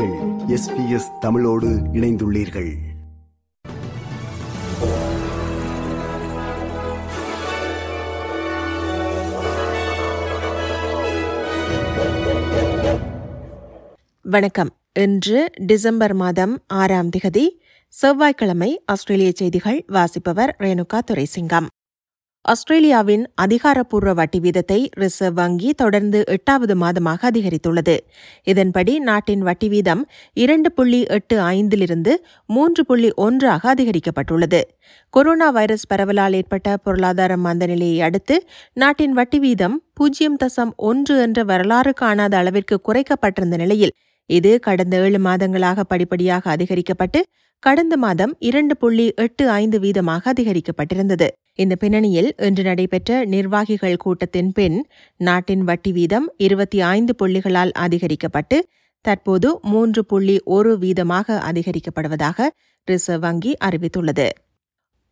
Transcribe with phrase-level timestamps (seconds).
[0.00, 0.46] நீங்கள்
[0.90, 2.76] எஸ் தமிழோடு இணைந்துள்ளீர்கள்.
[14.22, 14.70] வணக்கம்.
[14.92, 17.48] இன்று டிசம்பர் மாதம் ஆறாம் திகதி
[17.88, 21.66] செவ்வாய்க்கிழமை ஆஸ்திரேலிய செய்திகள் வாசிப்பவர் ரேணுகா துரைசிங்கம்.
[22.44, 27.96] ஆஸ்திரேலியாவின் அதிகாரப்பூர்வ வட்டி வீதத்தை ரிசர்வ் வங்கி தொடர்ந்து எட்டாவது மாதமாக அதிகரித்துள்ளது.
[28.44, 30.02] இதன்படி நாட்டின் வட்டி வீதம்
[30.34, 32.12] இரண்டு புள்ளி எட்டு ஐந்திலிருந்து
[32.46, 34.60] மூன்று புள்ளி ஒன்றாக அதிகரிக்கப்பட்டுள்ளது.
[35.14, 38.38] கொரோனா வைரஸ் பரவலால் ஏற்பட்ட பொருளாதார மந்தநிலையை அடுத்து
[38.72, 43.94] நாட்டின் வட்டி வீதம் பூஜ்ஜியம் தசம் ஒன்று என்ற வரலாறு காணாத அளவிற்கு குறைக்கப்பட்டிருந்த நிலையில்
[44.30, 47.20] இது கடந்த ஏழு மாதங்களாக படிப்படியாக அதிகரிக்கப்பட்டு
[47.62, 51.28] கடந்த மாதம் இரண்டு புள்ளி எட்டு ஐந்து வீதமாக அதிகரிக்கப்பட்டிருந்தது.
[51.54, 54.78] இந்த பின்னணியில் இன்று நடைபெற்ற நிர்வாகிகள் கூட்டத்தின் பின்
[55.20, 58.58] நாட்டின் வட்டி வீதம் இருபத்தி ஐந்து புள்ளிகளால் அதிகரிக்கப்பட்டு
[59.04, 62.48] தற்போது மூன்று புள்ளி ஒரு வீதமாக அதிகரிக்கப்படுவதாக
[62.88, 64.28] ரிசர்வ் வங்கி அறிவித்துள்ளது.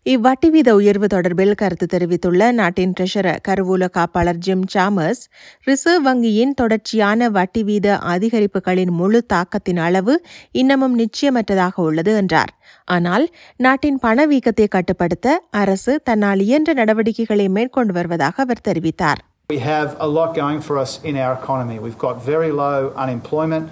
[0.06, 5.22] இவ்வட்டி வீத உயர்வு தொடர்பில் கருத்து தெரிவித்துள்ள நாட்டின் ட்ரெஷரர் கருவூல காப்பாளர் ஜிம் சாமர்ஸ்
[5.66, 10.14] ரிசர்வ் வங்கியின் தொடர்ச்சியான வட்டி வீத அதிகரிப்புகளின் முழு தாக்கத்தின் அளவு
[10.52, 12.52] இன்னமும் நிச்சயமற்றதாக உள்ளது என்றார்
[12.88, 13.26] ஆனால்
[13.60, 20.30] நாட்டின் பணவீக்கத்தை கட்டுப்படுத்த அரசு தன்னால் இயன்ற நடவடிக்கைகளை மேற்கொண்டு வருவதாக அவர் தெரிவித்தார் We have a lot
[20.34, 21.76] going for us in our economy.
[21.78, 23.66] We've got very low unemployment.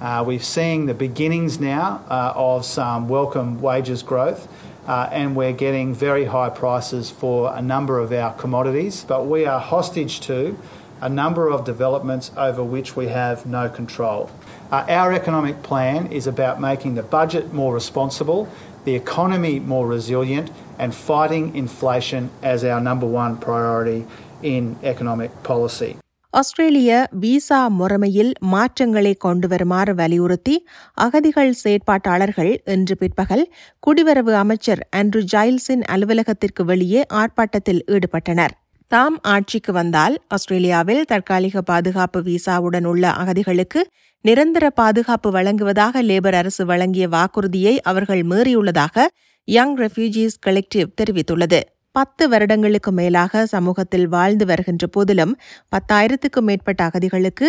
[0.00, 4.48] Uh, we're seeing the beginnings now uh, of some welcome wages growth.
[4.86, 9.04] Uh, and we're getting very high prices for a number of our commodities.
[9.04, 10.56] But we are hostage to
[11.00, 14.30] a number of developments over which we have no control.
[14.70, 18.48] Uh, our economic plan is about making the budget more responsible,
[18.84, 24.06] the economy more resilient, and fighting inflation as our number one priority
[24.42, 25.96] in economic policy.
[26.32, 30.56] ஆஸ்திரேலிய visa முறைமையில் மாற்றங்களை கொண்டு வருமாறு வலியுறுத்தி
[30.94, 33.44] அகதிகள் செயற்பாட்டாளர்கள் இன்று பிற்பகல்
[33.86, 38.54] குடிவரவு அமைச்சர் ஆண்ட்ரூ ஜைல்ஸின் அலுவலகத்திற்கு வெளியே ஆர்ப்பாட்டத்தில் ஈடுபட்டனர்.
[38.90, 43.82] தாம் ஆட்சிக்கு வந்தால் ஆஸ்திரேலியாவில் தற்காலிக பாதுகாப்பு விசாவுடன் உள்ள அகதிகளுக்கு
[44.24, 49.06] நிரந்தர பாதுகாப்பு வழங்குவதாக லேபர் அரசு வழங்கிய வாக்குறுதியை அவர்கள் மீறியுள்ளதாக
[49.48, 51.60] யங் ரெஃப்யூஜிஸ் கலெக்டிவ் தெரிவித்துள்ளது.
[51.98, 55.34] பத்து வருடங்களுக்கு மேலாக சமூகத்தில் வாழ்ந்து வருகின்ற போதிலும்
[55.72, 57.46] பத்தாயிரத்துக்கும் மேற்பட்ட அகதிகளுக்கு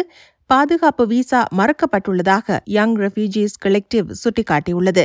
[0.50, 5.04] பாதுகாப்பு விசா மறுக்கப்பட்டுள்ளதாக யங் ரெஃப்யூஜிஸ் கலெக்டிவ் சுட்டிக்காட்டியுள்ளது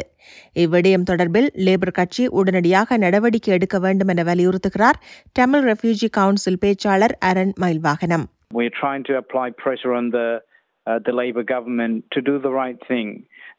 [0.63, 4.99] இவ்விடயம் தொடர்பில் லேபர் கட்சி உடனடியாக நடவடிக்கை எடுக்க வேண்டும் என வலியுறுத்துகிறார்
[5.33, 10.27] தமிழ் ரெஃப்யூஜி கவுன்சில் பேச்சாளர் அரண் Mayilvaganam We're trying to apply pressure on the
[10.87, 13.09] uh, the Labor government to do the right thing.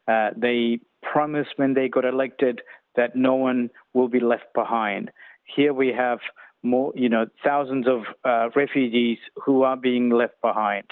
[0.08, 0.58] Uh, they
[1.06, 2.56] promised when they got elected
[2.96, 3.60] that no one
[3.94, 5.04] will be left behind.
[5.48, 6.20] Here we have
[6.64, 10.86] more, you know, thousands of uh, refugees who are being left behind.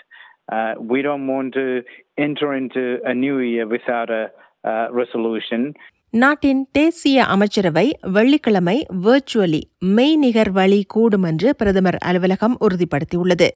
[0.48, 1.66] Uh, we don't want to
[2.18, 4.24] enter into a new year without a
[4.64, 5.60] uh, resolution.
[6.12, 13.48] நாட்டின் தேசிய அமைச்சரவை வெள்ளிக்கிழமை virtually மெய்நிகர் வழி கூடும் என்று பிரதமர் அலுவலகம் உறுதிப்படுத்தியுள்ளது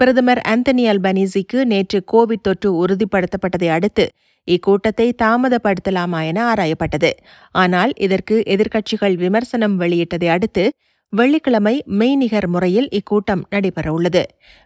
[0.00, 4.04] பிரதமர் அந்தனி அல்பனீசிக்கு நேற்று கோவிட் தொற்று உறுதிப்படுத்தப்பட்டதை அடுத்து
[4.48, 7.10] இக்கூட்டத்தை தாமதப்படுத்தலாமா என ஆராயப்பட்டது.
[7.50, 10.64] ஆனால் இதற்கு எதிர்க்கட்சிகள் விமர்சனம் வெளியிட்டதை அடுத்து
[11.12, 14.22] வெள்ளிக்கிழமை மெய்நிகர் முறையில் இக்கூட்டம் நடைபெறவுள்ளது.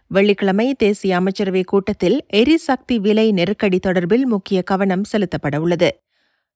[0.07, 5.89] வெள்ளிக்கிழமை தேசிய அமைச்சரவை கூட்டத்தில் எரிசக்தி விலை நெருக்கடி தொடர்பில் முக்கிய கவனம் செலுத்தப்படவுள்ளது.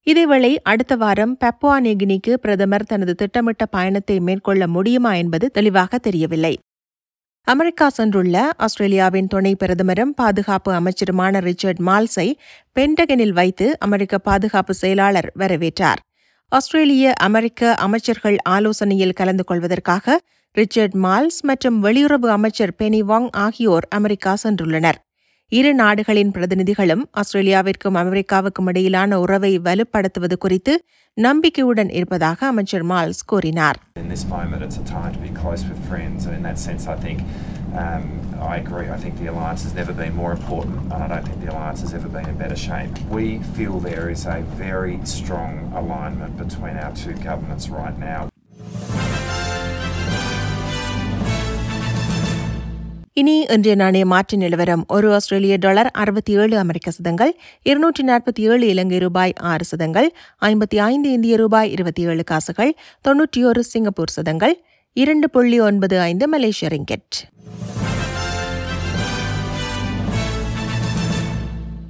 [0.08, 6.54] இதேவேளை அடுத்த வாரம் பப்புவா நிகினிக்கு பிரதமர் தனது திட்டமிட்ட பயணத்தை மேற்கொள்ள முடியுமா என்பது தெளிவாக தெரியவில்லை.
[7.48, 12.26] அமெரிக்கா சென்றுள்ள ஆஸ்திரேலியாவின் துணை பிரதமரும் பாதுகாப்பு அமைச்சருமான ரிச்சர்ட் மால்ஸை
[12.76, 16.00] பென்டகனில் வைத்து அமெரிக்க பாதுகாப்பு செயலாளர் வரவேற்றார்.
[16.52, 20.16] ஆஸ்திரேலிய அமெரிக்க அமைச்சர்கள் ஆலோசனையில் கலந்து கொள்வதற்காக
[20.56, 25.00] ரிச்சர்ட் மால்ஸ் மற்றும் வெளியுறவு அமைச்சர் பெனி வாங் ஆகியோர் அமெரிக்கா சென்றுள்ளனர்.
[25.52, 30.74] இரு நாடுகளின் பிரதிநிதிகளும் ஆஸ்திரேலியாவிற்கும் அமெரிக்காவுக்கும் இடையிலான உறவை வலுப்படுத்துவது குறித்து
[31.18, 33.80] நம்பிக்கையுடன் இருப்பதாக அமைச்சர் மால்ஸ் கூறினார்
[37.76, 38.04] um,
[38.40, 38.88] I agree.
[38.88, 41.82] I think the alliance has never been more important, and I don't think the alliance
[41.82, 42.92] has ever been in better shape.
[43.10, 48.30] We feel there is a very strong alignment between our two governments right now.
[53.16, 54.86] இனி இன்றைய நாணய மாற்று நிலவரம்.
[54.88, 60.14] ஒரு ஆஸ்திரேலிய dollar அறுபத்தி ஏழு அமெரிக்க சதங்கள் இருநூற்றி நாற்பத்தி ஏழு இலங்கை ரூபாய் ஆறு சதங்கள்
[60.46, 62.76] ஐம்பத்தி ஐந்து இந்திய ரூபாய் இருபத்தி ஏழு காசுகள்
[63.08, 64.64] தொன்னூற்றி ஒரு சிங்கப்பூர் சதங்கள்
[64.94, 67.16] இரண்டு புள்ளி ஒன்பது ஐந்து மலேசிய ரிங்கெட்.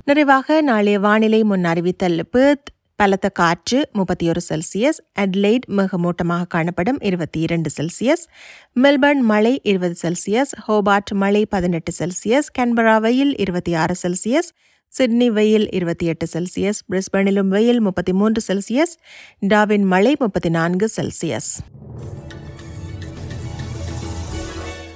[0.05, 2.23] நிறைவாக நாளைய வானிலை முன் அறிவித்தல்.
[2.31, 8.24] பேர்த் பலத்த காற்று முப்பத்தி ஒரு செல்சியஸ் அட்லைட் மிகமூட்டமாக காணப்படும் இருபத்தி இரண்டு செல்சியஸ்
[8.80, 14.51] மெல்பர்ன் மழை இருபது செல்சியஸ் ஹோபார்ட் மழை பதினெட்டு செல்சியஸ் கன்பரா வெயில் இருபத்தி ஆறு செல்சியஸ்
[14.94, 18.95] சிட்னி வெயில் இருபத்தி எட்டு செல்சியஸ் பிரிஸ்பனிலும் வெயில் முப்பத்தி மூன்று செல்சியஸ்
[19.42, 21.51] டாவின் மழை முப்பத்தி நான்கு செல்சியஸ்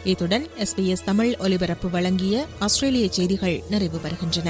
[0.03, 4.49] இத்துடன் எஸ்பிஎஸ் தமிழ் ஒலிபரப்பு வழங்கிய ஆஸ்திரேலிய செய்திகள் நிறைவு பெறுகின்றன.